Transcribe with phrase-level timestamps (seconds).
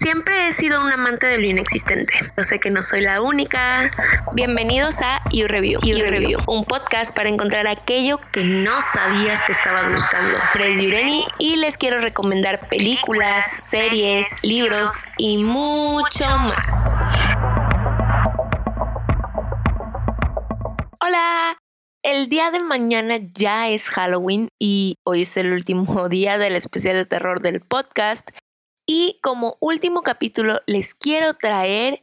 [0.00, 2.14] Siempre he sido un amante de lo inexistente.
[2.34, 3.90] Yo sé que no soy la única.
[4.32, 5.78] Bienvenidos a You Review.
[5.82, 10.38] You, Review, un podcast para encontrar aquello que no sabías que estabas buscando.
[10.54, 16.96] Fred Yureni y les quiero recomendar películas, series, libros y mucho más.
[20.98, 21.58] Hola,
[22.02, 26.96] el día de mañana ya es Halloween y hoy es el último día del especial
[26.96, 28.30] de terror del podcast.
[28.92, 32.02] Y como último capítulo les quiero traer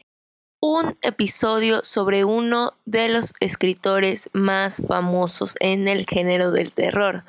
[0.62, 7.26] un episodio sobre uno de los escritores más famosos en el género del terror.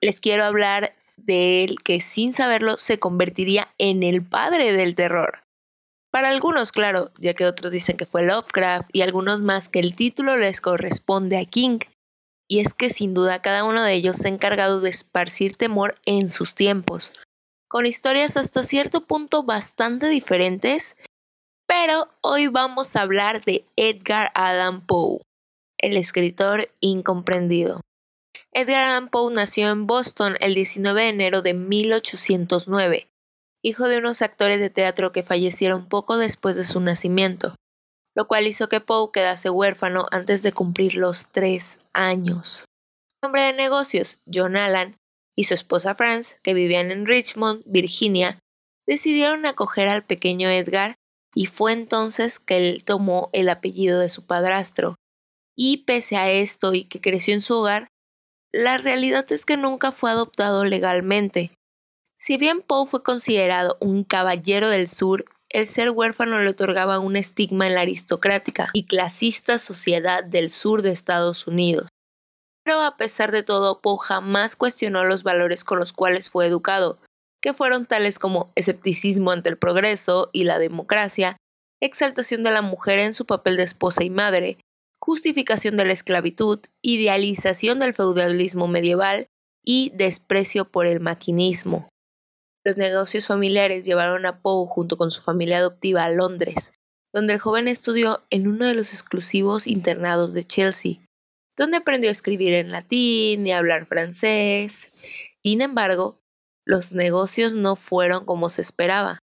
[0.00, 5.44] Les quiero hablar de él que sin saberlo se convertiría en el padre del terror.
[6.10, 9.94] Para algunos, claro, ya que otros dicen que fue Lovecraft y algunos más que el
[9.94, 11.80] título les corresponde a King.
[12.48, 15.96] Y es que sin duda cada uno de ellos se ha encargado de esparcir temor
[16.06, 17.12] en sus tiempos
[17.74, 20.96] con historias hasta cierto punto bastante diferentes,
[21.66, 25.22] pero hoy vamos a hablar de Edgar Allan Poe,
[25.78, 27.80] el escritor incomprendido.
[28.52, 33.08] Edgar Allan Poe nació en Boston el 19 de enero de 1809,
[33.64, 37.56] hijo de unos actores de teatro que fallecieron poco después de su nacimiento,
[38.14, 42.66] lo cual hizo que Poe quedase huérfano antes de cumplir los tres años.
[43.24, 44.96] Hombre de negocios, John Allan,
[45.36, 48.38] y su esposa Franz, que vivían en Richmond, Virginia,
[48.86, 50.94] decidieron acoger al pequeño Edgar
[51.34, 54.96] y fue entonces que él tomó el apellido de su padrastro.
[55.56, 57.88] Y pese a esto y que creció en su hogar,
[58.52, 61.52] la realidad es que nunca fue adoptado legalmente.
[62.18, 67.16] Si bien Poe fue considerado un caballero del sur, el ser huérfano le otorgaba un
[67.16, 71.88] estigma en la aristocrática y clasista sociedad del sur de Estados Unidos.
[72.64, 76.98] Pero a pesar de todo, Poe jamás cuestionó los valores con los cuales fue educado,
[77.42, 81.36] que fueron tales como escepticismo ante el progreso y la democracia,
[81.82, 84.56] exaltación de la mujer en su papel de esposa y madre,
[84.98, 89.26] justificación de la esclavitud, idealización del feudalismo medieval
[89.62, 91.90] y desprecio por el maquinismo.
[92.64, 96.72] Los negocios familiares llevaron a Poe junto con su familia adoptiva a Londres,
[97.12, 101.03] donde el joven estudió en uno de los exclusivos internados de Chelsea,
[101.56, 104.92] donde aprendió a escribir en latín y a hablar francés.
[105.42, 106.20] Sin embargo,
[106.64, 109.20] los negocios no fueron como se esperaba,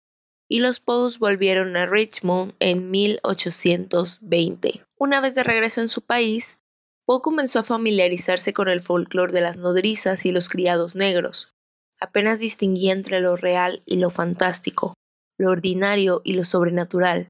[0.49, 4.84] y los Poes volvieron a Richmond en 1820.
[4.99, 6.59] Una vez de regreso en su país,
[7.05, 11.55] Poe comenzó a familiarizarse con el folclore de las nodrizas y los criados negros.
[12.00, 14.95] Apenas distinguía entre lo real y lo fantástico,
[15.39, 17.28] lo ordinario y lo sobrenatural,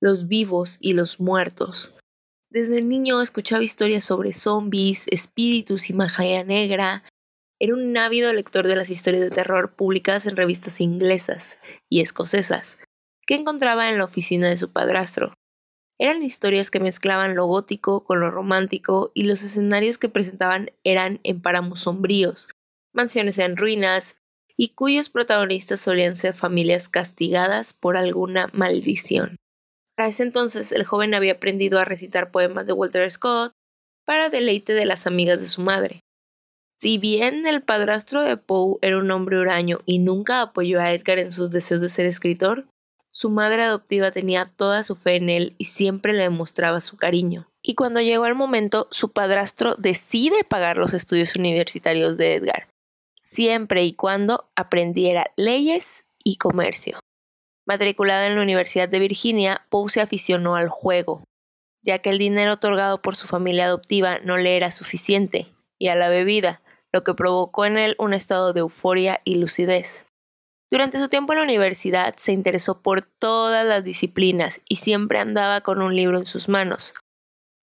[0.00, 1.98] los vivos y los muertos.
[2.50, 7.04] Desde niño escuchaba historias sobre zombies, espíritus y magia negra.
[7.60, 11.58] Era un ávido lector de las historias de terror publicadas en revistas inglesas
[11.90, 12.78] y escocesas,
[13.26, 15.34] que encontraba en la oficina de su padrastro.
[15.98, 21.20] Eran historias que mezclaban lo gótico con lo romántico y los escenarios que presentaban eran
[21.24, 22.48] en páramos sombríos,
[22.94, 24.16] mansiones en ruinas,
[24.56, 29.36] y cuyos protagonistas solían ser familias castigadas por alguna maldición.
[29.98, 33.50] Para ese entonces el joven había aprendido a recitar poemas de Walter Scott
[34.06, 36.04] para deleite de las amigas de su madre.
[36.78, 41.18] Si bien el padrastro de Poe era un hombre huraño y nunca apoyó a Edgar
[41.18, 42.68] en sus deseos de ser escritor,
[43.10, 47.50] su madre adoptiva tenía toda su fe en él y siempre le demostraba su cariño.
[47.60, 52.68] Y cuando llegó el momento, su padrastro decide pagar los estudios universitarios de Edgar,
[53.20, 57.00] siempre y cuando aprendiera leyes y comercio.
[57.68, 61.22] Matriculado en la Universidad de Virginia, Poe se aficionó al juego,
[61.82, 65.94] ya que el dinero otorgado por su familia adoptiva no le era suficiente, y a
[65.94, 66.62] la bebida,
[66.94, 70.06] lo que provocó en él un estado de euforia y lucidez.
[70.70, 75.60] Durante su tiempo en la universidad se interesó por todas las disciplinas y siempre andaba
[75.60, 76.94] con un libro en sus manos.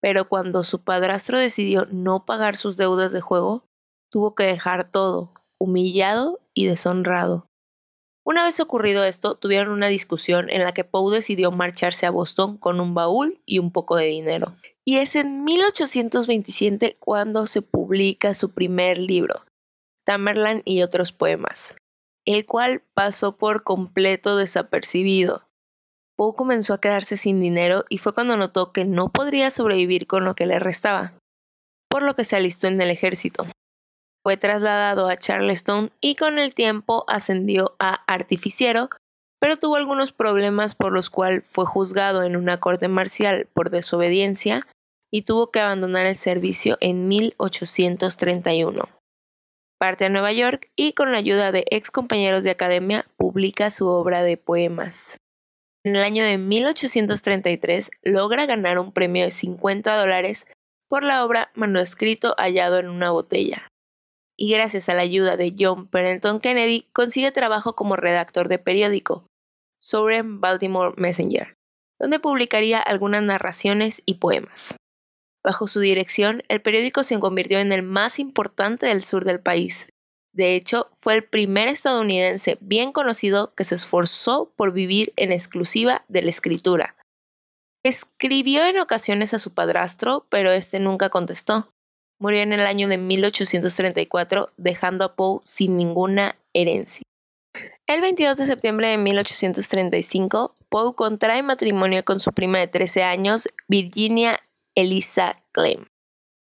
[0.00, 3.64] Pero cuando su padrastro decidió no pagar sus deudas de juego,
[4.12, 7.48] tuvo que dejar todo, humillado y deshonrado.
[8.26, 12.56] Una vez ocurrido esto, tuvieron una discusión en la que Poe decidió marcharse a Boston
[12.56, 14.56] con un baúl y un poco de dinero.
[14.84, 19.44] Y es en 1827 cuando se publica su primer libro,
[20.04, 21.76] Tamerlane y otros poemas,
[22.24, 25.46] el cual pasó por completo desapercibido.
[26.16, 30.24] Poe comenzó a quedarse sin dinero y fue cuando notó que no podría sobrevivir con
[30.24, 31.14] lo que le restaba,
[31.88, 33.46] por lo que se alistó en el ejército.
[34.26, 38.90] Fue trasladado a Charleston y con el tiempo ascendió a artificiero,
[39.38, 44.66] pero tuvo algunos problemas por los cuales fue juzgado en una corte marcial por desobediencia
[45.12, 48.88] y tuvo que abandonar el servicio en 1831.
[49.78, 53.86] Parte a Nueva York y con la ayuda de ex compañeros de academia publica su
[53.86, 55.18] obra de poemas.
[55.84, 60.48] En el año de 1833 logra ganar un premio de 50 dólares
[60.88, 63.68] por la obra Manuscrito hallado en una botella.
[64.38, 69.26] Y gracias a la ayuda de John Pennington Kennedy consigue trabajo como redactor de periódico,
[69.80, 71.54] Southern Baltimore Messenger,
[71.98, 74.76] donde publicaría algunas narraciones y poemas.
[75.42, 79.88] Bajo su dirección, el periódico se convirtió en el más importante del sur del país.
[80.34, 86.04] De hecho, fue el primer estadounidense bien conocido que se esforzó por vivir en exclusiva
[86.08, 86.96] de la escritura,
[87.86, 91.70] Escribió en ocasiones a su padrastro, pero este nunca contestó.
[92.18, 97.02] Murió en el año de 1834, dejando a Poe sin ninguna herencia.
[97.86, 103.48] El 22 de septiembre de 1835, Poe contrae matrimonio con su prima de 13 años,
[103.68, 104.40] Virginia
[104.74, 105.86] Elisa Clem.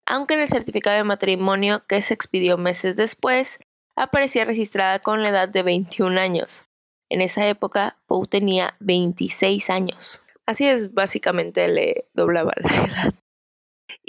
[0.05, 3.59] Aunque en el certificado de matrimonio que se expidió meses después,
[3.95, 6.65] aparecía registrada con la edad de 21 años.
[7.09, 10.21] En esa época, Poe tenía 26 años.
[10.45, 13.13] Así es, básicamente le doblaba la edad.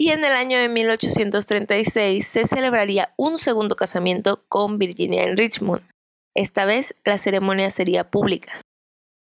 [0.03, 5.89] Y en el año de 1836 se celebraría un segundo casamiento con Virginia en Richmond.
[6.35, 8.63] Esta vez la ceremonia sería pública.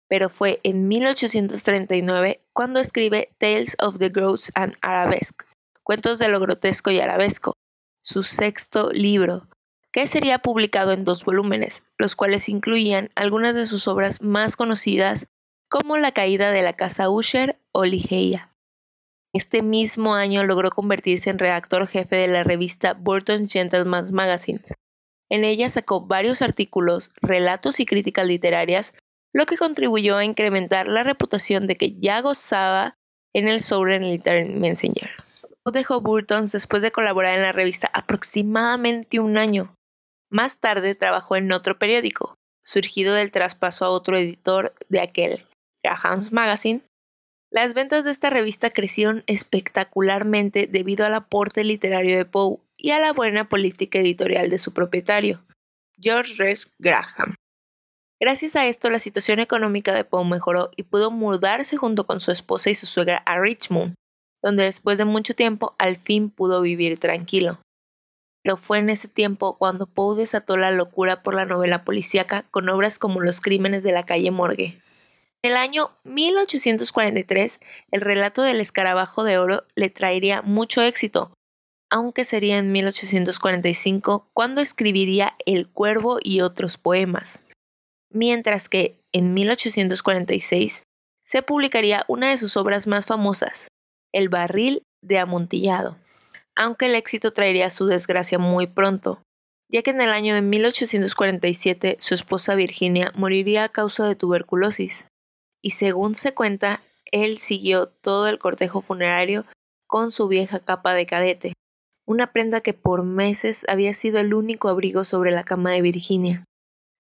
[0.09, 5.45] Pero fue en 1839 cuando escribe Tales of the Gross and Arabesque,
[5.83, 7.53] Cuentos de lo grotesco y arabesco,
[8.01, 9.47] su sexto libro,
[9.91, 15.27] que sería publicado en dos volúmenes, los cuales incluían algunas de sus obras más conocidas
[15.69, 18.50] como la caída de la casa Usher o Ligeia.
[19.33, 24.73] Este mismo año logró convertirse en redactor jefe de la revista Burton Gentleman's Magazines.
[25.29, 28.93] En ella sacó varios artículos, relatos y críticas literarias,
[29.33, 32.95] lo que contribuyó a incrementar la reputación de que ya gozaba
[33.33, 35.09] en el Southern Literary Messenger.
[35.71, 39.75] Dejó Burton después de colaborar en la revista aproximadamente un año.
[40.29, 45.45] Más tarde trabajó en otro periódico, surgido del traspaso a otro editor de aquel,
[45.81, 46.81] Graham's Magazine,
[47.51, 52.99] las ventas de esta revista crecieron espectacularmente debido al aporte literario de Poe y a
[52.99, 55.43] la buena política editorial de su propietario,
[55.99, 57.35] George Rex Graham.
[58.21, 62.31] Gracias a esto, la situación económica de Poe mejoró y pudo mudarse junto con su
[62.31, 63.95] esposa y su suegra a Richmond,
[64.41, 67.59] donde después de mucho tiempo al fin pudo vivir tranquilo.
[68.43, 72.69] Pero fue en ese tiempo cuando Poe desató la locura por la novela policíaca con
[72.69, 74.79] obras como Los crímenes de la calle Morgue,
[75.43, 77.59] en el año 1843,
[77.91, 81.33] el relato del escarabajo de oro le traería mucho éxito,
[81.89, 87.41] aunque sería en 1845 cuando escribiría El cuervo y otros poemas.
[88.11, 90.83] Mientras que en 1846
[91.25, 93.67] se publicaría una de sus obras más famosas,
[94.13, 95.97] El barril de amontillado,
[96.55, 99.23] aunque el éxito traería su desgracia muy pronto,
[99.71, 105.05] ya que en el año de 1847 su esposa Virginia moriría a causa de tuberculosis
[105.61, 106.81] y según se cuenta,
[107.11, 109.45] él siguió todo el cortejo funerario
[109.87, 111.53] con su vieja capa de cadete,
[112.07, 116.45] una prenda que por meses había sido el único abrigo sobre la cama de Virginia.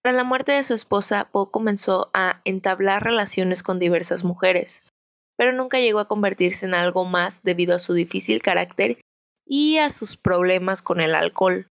[0.03, 4.87] Tras la muerte de su esposa, Poe comenzó a entablar relaciones con diversas mujeres,
[5.37, 8.99] pero nunca llegó a convertirse en algo más debido a su difícil carácter
[9.45, 11.67] y a sus problemas con el alcohol.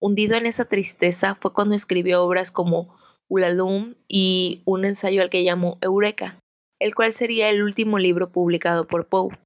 [0.00, 2.96] Hundido en esa tristeza fue cuando escribió obras como
[3.28, 6.38] Ulalum y un ensayo al que llamó Eureka,
[6.80, 9.30] el cual sería el último libro publicado por Poe.
[9.30, 9.38] En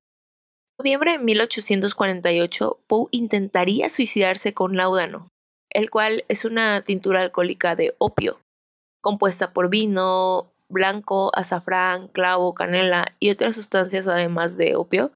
[0.78, 5.28] noviembre de 1848, Poe intentaría suicidarse con laudano,
[5.71, 8.40] el cual es una tintura alcohólica de opio,
[9.02, 15.12] compuesta por vino, blanco, azafrán, clavo, canela y otras sustancias además de opio,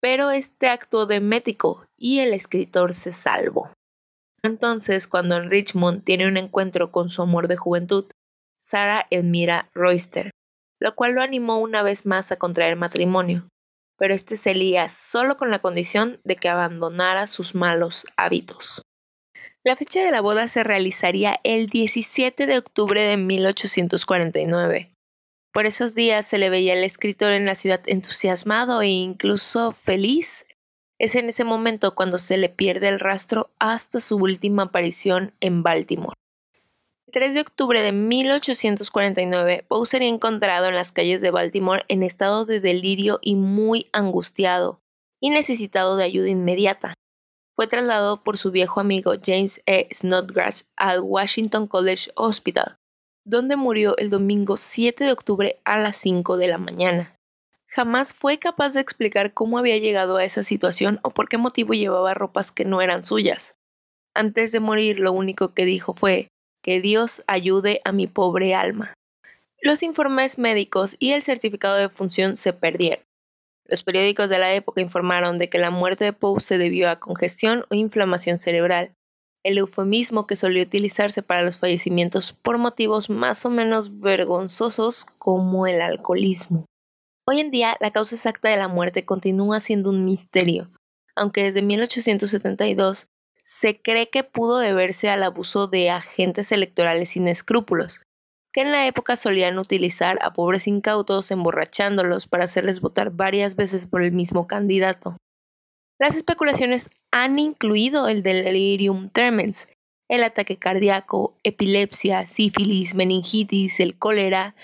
[0.00, 3.70] pero este actuó de médico y el escritor se salvó.
[4.44, 8.06] Entonces, cuando en Richmond tiene un encuentro con su amor de juventud,
[8.58, 10.30] Sarah Elmira Royster,
[10.80, 13.48] lo cual lo animó una vez más a contraer matrimonio,
[13.98, 18.82] pero este se lía solo con la condición de que abandonara sus malos hábitos.
[19.64, 24.92] La fecha de la boda se realizaría el 17 de octubre de 1849.
[25.52, 30.46] Por esos días se le veía al escritor en la ciudad entusiasmado e incluso feliz
[31.02, 35.64] es en ese momento cuando se le pierde el rastro hasta su última aparición en
[35.64, 36.14] Baltimore.
[37.08, 42.04] El 3 de octubre de 1849, Poe sería encontrado en las calles de Baltimore en
[42.04, 44.80] estado de delirio y muy angustiado,
[45.20, 46.94] y necesitado de ayuda inmediata.
[47.56, 49.88] Fue trasladado por su viejo amigo James E.
[49.92, 52.76] Snodgrass al Washington College Hospital,
[53.26, 57.18] donde murió el domingo 7 de octubre a las 5 de la mañana
[57.72, 61.72] jamás fue capaz de explicar cómo había llegado a esa situación o por qué motivo
[61.72, 63.54] llevaba ropas que no eran suyas.
[64.14, 66.28] Antes de morir lo único que dijo fue
[66.62, 68.92] que Dios ayude a mi pobre alma.
[69.60, 73.04] Los informes médicos y el certificado de función se perdieron.
[73.66, 76.98] Los periódicos de la época informaron de que la muerte de Poe se debió a
[76.98, 78.92] congestión o inflamación cerebral,
[79.44, 85.66] el eufemismo que solía utilizarse para los fallecimientos por motivos más o menos vergonzosos como
[85.66, 86.66] el alcoholismo.
[87.24, 90.70] Hoy en día la causa exacta de la muerte continúa siendo un misterio,
[91.14, 93.06] aunque desde 1872
[93.44, 98.02] se cree que pudo deberse al abuso de agentes electorales sin escrúpulos,
[98.52, 103.86] que en la época solían utilizar a pobres incautos emborrachándolos para hacerles votar varias veces
[103.86, 105.16] por el mismo candidato.
[106.00, 109.68] Las especulaciones han incluido el delirium tremens,
[110.08, 114.56] el ataque cardíaco, epilepsia, sífilis, meningitis, el cólera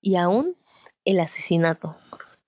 [0.00, 0.56] y aún
[1.04, 1.99] el asesinato.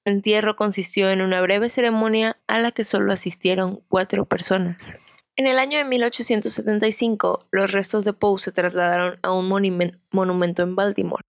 [0.05, 4.99] El entierro consistió en una breve ceremonia a la que solo asistieron cuatro personas.
[5.37, 10.77] En el año de 1875, los restos de Poe se trasladaron a un monumento en
[10.77, 11.23] Baltimore,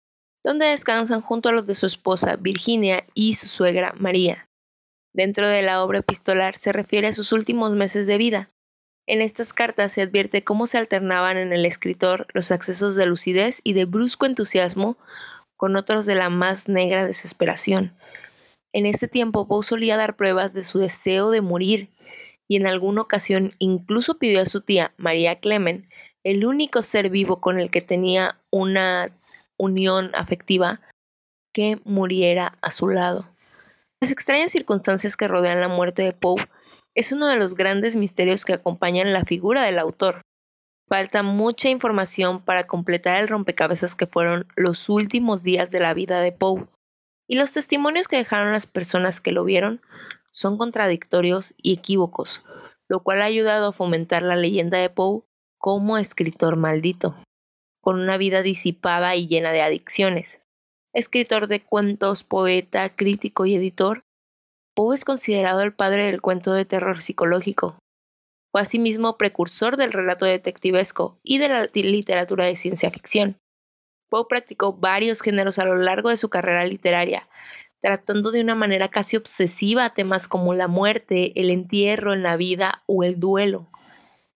[0.45, 4.49] donde descansan junto a los de su esposa Virginia y su suegra María.
[5.12, 8.49] Dentro de la obra epistolar se refiere a sus últimos meses de vida.
[9.07, 13.61] En estas cartas se advierte cómo se alternaban en el escritor los accesos de lucidez
[13.65, 14.97] y de brusco entusiasmo
[15.57, 17.93] con otros de la más negra desesperación.
[18.73, 21.91] En este tiempo Poe solía dar pruebas de su deseo de morir
[22.49, 25.89] y en alguna ocasión incluso pidió a su tía María Clemen,
[26.25, 29.17] el único ser vivo con el que tenía una
[29.57, 30.81] unión afectiva,
[31.55, 33.29] que muriera a su lado.
[34.00, 36.49] Las extrañas circunstancias que rodean la muerte de Poe
[36.95, 40.23] es uno de los grandes misterios que acompañan la figura del autor.
[40.89, 46.21] Falta mucha información para completar el rompecabezas que fueron los últimos días de la vida
[46.21, 46.67] de Poe,
[47.30, 49.80] y los testimonios que dejaron las personas que lo vieron
[50.32, 52.42] son contradictorios y equívocos,
[52.88, 55.22] lo cual ha ayudado a fomentar la leyenda de Poe
[55.56, 57.14] como escritor maldito,
[57.80, 60.42] con una vida disipada y llena de adicciones,
[60.92, 64.02] Escritor de cuentos, poeta, crítico y editor,
[64.75, 67.78] Poe es considerado el padre del cuento de terror psicológico.
[68.50, 73.37] Fue asimismo precursor del relato detectivesco y de la literatura de ciencia ficción.
[74.11, 77.29] Poe practicó varios géneros a lo largo de su carrera literaria,
[77.81, 82.83] tratando de una manera casi obsesiva temas como la muerte, el entierro en la vida
[82.87, 83.71] o el duelo.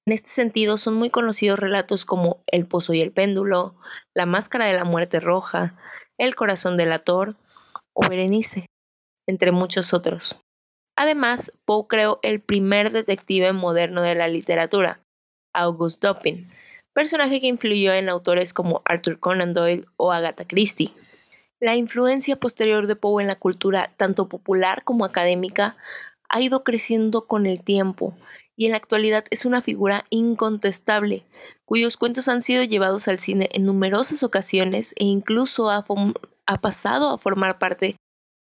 [0.07, 3.75] En este sentido, son muy conocidos relatos como El pozo y el péndulo,
[4.15, 5.77] La máscara de la muerte roja,
[6.19, 7.37] el corazón del ator
[7.95, 8.67] o Berenice,
[9.27, 10.41] entre muchos otros.
[10.97, 15.01] Además, Poe creó el primer detective moderno de la literatura,
[15.53, 16.49] August Dupin,
[16.95, 20.93] personaje que influyó en autores como Arthur Conan Doyle o Agatha Christie.
[21.61, 25.77] La influencia posterior de Poe en la cultura, tanto popular como académica,
[26.29, 28.15] ha ido creciendo con el tiempo
[28.57, 31.25] y en la actualidad es una figura incontestable,
[31.65, 35.85] cuyos cuentos han sido llevados al cine en numerosas ocasiones e incluso ha,
[36.61, 37.97] pasado a formar parte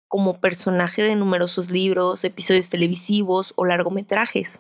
[0.08, 4.60] como personaje de numerosos libros, episodios televisivos o largometrajes.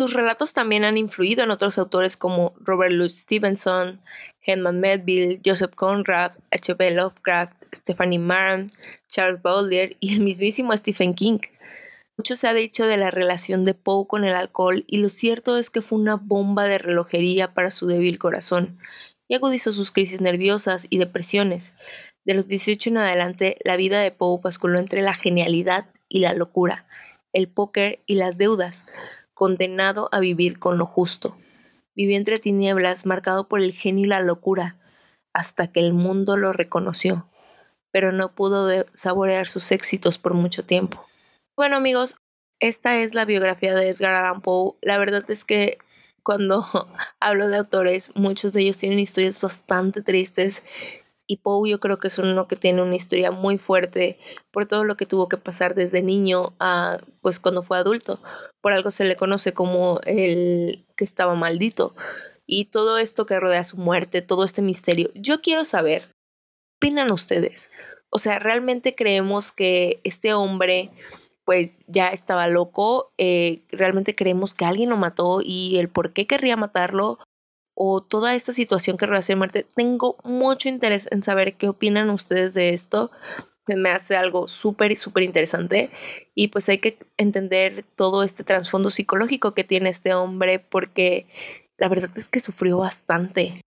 [0.00, 4.00] Sus relatos también han influido en otros autores como Robert Louis Stevenson,
[4.40, 6.92] Herman Melville, Joseph Conrad, H.P.
[6.92, 8.68] Lovecraft, Stephanie Meyer,
[9.08, 11.40] Charles Baudelaire y el mismísimo Stephen King.
[12.16, 15.58] Mucho se ha dicho de la relación de Poe con el alcohol y lo cierto
[15.58, 18.78] es que fue una bomba de relojería para su débil corazón
[19.28, 21.74] y agudizó sus crisis nerviosas y depresiones.
[22.24, 26.32] De los 18 en adelante, la vida de Poe basculó entre la genialidad y la
[26.32, 26.86] locura,
[27.34, 28.86] el póker y las deudas,
[29.40, 31.34] condenado a vivir con lo justo.
[31.96, 34.76] Vivió entre tinieblas, marcado por el genio y la locura,
[35.32, 37.26] hasta que el mundo lo reconoció,
[37.90, 41.06] pero no pudo saborear sus éxitos por mucho tiempo.
[41.56, 42.16] Bueno amigos,
[42.58, 44.74] esta es la biografía de Edgar Allan Poe.
[44.82, 45.78] La verdad es que
[46.22, 46.66] cuando
[47.18, 50.64] hablo de autores, muchos de ellos tienen historias bastante tristes
[51.30, 54.18] y Poe yo creo que es uno que tiene una historia muy fuerte
[54.50, 58.20] por todo lo que tuvo que pasar desde niño a pues cuando fue adulto.
[58.60, 61.94] Por algo se le conoce como el que estaba maldito.
[62.46, 65.10] Y todo esto que rodea su muerte, todo este misterio.
[65.14, 66.08] Yo quiero saber,
[66.80, 67.70] ¿qué ustedes?
[68.10, 70.90] O sea, ¿realmente creemos que este hombre
[71.44, 76.26] pues ya estaba loco, eh, realmente creemos que alguien lo mató y el por qué
[76.26, 77.20] querría matarlo
[77.82, 79.66] o toda esta situación que relaciona muerte.
[79.74, 83.10] Tengo mucho interés en saber qué opinan ustedes de esto.
[83.66, 85.88] Me hace algo súper, súper interesante
[86.34, 91.26] y pues hay que entender todo este trasfondo psicológico que tiene este hombre porque
[91.78, 93.62] la verdad es que sufrió bastante.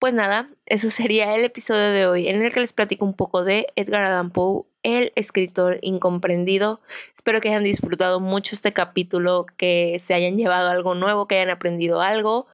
[0.00, 3.44] Pues nada, eso sería el episodio de hoy en el que les platico un poco
[3.44, 6.80] de Edgar Allan Poe El escritor incomprendido.
[7.14, 11.50] Espero que hayan disfrutado mucho este capítulo, que se hayan llevado algo nuevo, que hayan
[11.50, 12.46] aprendido algo.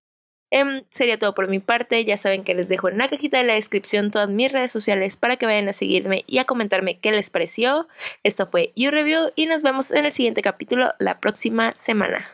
[0.51, 2.05] Em, sería todo por mi parte.
[2.05, 5.17] Ya saben que les dejo en la cajita de la descripción todas mis redes sociales
[5.17, 7.89] para que vayan a seguirme y a comentarme qué les pareció.
[8.23, 12.27] Esto fue You Review y nos vemos en el siguiente capítulo la próxima semana.